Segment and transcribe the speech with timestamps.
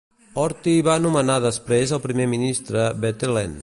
[0.43, 3.59] Horthy va nomenar després el primer ministre Bethlen.